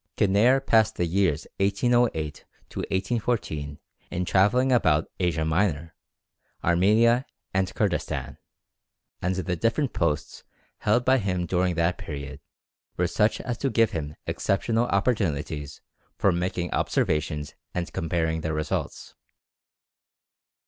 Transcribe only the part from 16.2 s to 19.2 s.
making observations and comparing their results.